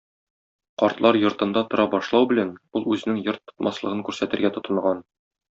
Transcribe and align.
Картлар 0.83 1.19
йортында 1.19 1.63
тора 1.73 1.85
башлау 1.91 2.27
белән, 2.33 2.55
ул 2.81 2.89
үзенең 2.97 3.23
йорт 3.29 3.47
тотмаслыгын 3.51 4.05
күрсәтергә 4.09 4.57
тотынган. 4.59 5.09